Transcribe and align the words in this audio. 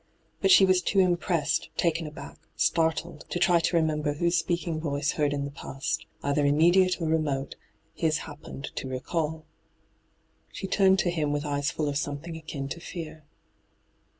But 0.41 0.49
she 0.49 0.65
was 0.65 0.81
too 0.81 0.97
impressed, 0.99 1.69
hyGoo>^lc 1.75 1.75
ENTRAPPED 1.75 1.75
i6i 1.75 1.77
taken 1.77 2.07
aback, 2.07 2.37
startled, 2.55 3.25
to 3.29 3.37
try 3.37 3.59
to 3.59 3.75
remember 3.77 4.13
whose 4.13 4.35
speaking 4.35 4.79
voice 4.79 5.11
heard 5.11 5.31
in 5.31 5.45
the 5.45 5.51
past, 5.51 6.07
either 6.23 6.43
immediate 6.43 6.99
or 6.99 7.05
remote, 7.07 7.55
his 7.93 8.17
happened 8.25 8.71
to 8.77 8.87
recall. 8.89 9.45
She 10.51 10.65
turned 10.65 10.97
to 11.01 11.11
him 11.11 11.31
with 11.31 11.45
eyes 11.45 11.69
full 11.69 11.87
of 11.87 11.97
something 11.99 12.35
akin 12.35 12.67
to 12.69 12.79
fear. 12.79 13.25